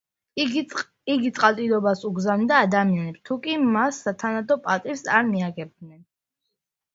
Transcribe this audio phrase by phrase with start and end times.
[0.43, 6.01] იგი წყალდიდობას უგზავნიდა ადამიანებს, თუკი მას სათანადო პატივს არ მიაგებდნენ.